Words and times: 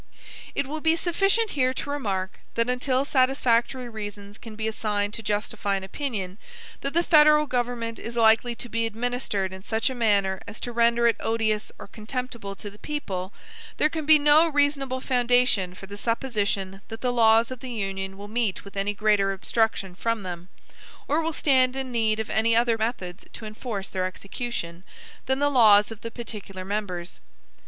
It 0.55 0.65
will 0.65 0.81
be 0.81 0.95
sufficient 0.95 1.51
here 1.51 1.75
to 1.75 1.89
remark, 1.91 2.39
that 2.55 2.67
until 2.71 3.05
satisfactory 3.05 3.87
reasons 3.87 4.39
can 4.39 4.55
be 4.55 4.67
assigned 4.67 5.13
to 5.13 5.21
justify 5.21 5.75
an 5.75 5.83
opinion, 5.83 6.39
that 6.79 6.95
the 6.95 7.03
federal 7.03 7.45
government 7.45 7.99
is 7.99 8.15
likely 8.15 8.55
to 8.55 8.67
be 8.67 8.87
administered 8.87 9.53
in 9.53 9.61
such 9.61 9.91
a 9.91 9.93
manner 9.93 10.41
as 10.47 10.59
to 10.61 10.71
render 10.71 11.05
it 11.05 11.17
odious 11.19 11.71
or 11.77 11.85
contemptible 11.85 12.55
to 12.55 12.71
the 12.71 12.79
people, 12.79 13.31
there 13.77 13.91
can 13.91 14.07
be 14.07 14.17
no 14.17 14.47
reasonable 14.49 15.01
foundation 15.01 15.75
for 15.75 15.85
the 15.85 15.97
supposition 15.97 16.81
that 16.87 17.01
the 17.01 17.13
laws 17.13 17.51
of 17.51 17.59
the 17.59 17.69
Union 17.71 18.17
will 18.17 18.27
meet 18.27 18.65
with 18.65 18.75
any 18.75 18.95
greater 18.95 19.31
obstruction 19.31 19.93
from 19.93 20.23
them, 20.23 20.49
or 21.07 21.21
will 21.21 21.31
stand 21.31 21.75
in 21.75 21.91
need 21.91 22.19
of 22.19 22.31
any 22.31 22.55
other 22.55 22.75
methods 22.75 23.23
to 23.33 23.45
enforce 23.45 23.87
their 23.87 24.07
execution, 24.07 24.83
than 25.27 25.37
the 25.37 25.47
laws 25.51 25.91
of 25.91 26.01
the 26.01 26.09
particular 26.09 26.65
members. 26.65 27.19